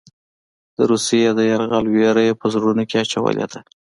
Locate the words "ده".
3.51-3.59